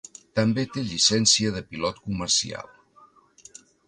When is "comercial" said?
2.07-2.73